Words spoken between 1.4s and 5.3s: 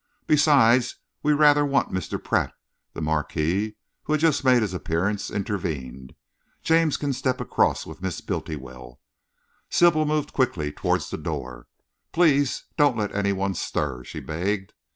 want Mr. Pratt," the Marquis, who had just made his appearance,